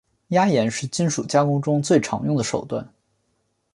[0.29, 2.91] 压延是金属加工中最常用的手段。